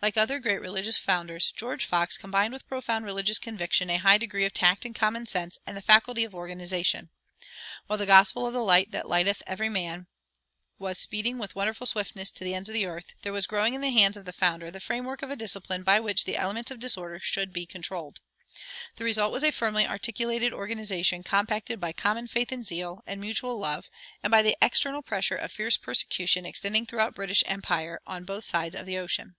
[0.00, 4.44] Like other great religious founders, George Fox combined with profound religious conviction a high degree
[4.44, 7.08] of tact and common sense and the faculty of organization.
[7.88, 10.06] While the gospel of "the Light that lighteth every man"
[10.78, 13.80] was speeding with wonderful swiftness to the ends of the earth, there was growing in
[13.80, 16.78] the hands of the founder the framework of a discipline by which the elements of
[16.78, 22.52] disorder should be controlled.[114:1] The result was a firmly articulated organization compacted by common faith
[22.52, 23.90] and zeal and mutual love,
[24.22, 28.44] and by the external pressure of fierce persecution extending throughout the British empire on both
[28.44, 29.34] sides of the ocean.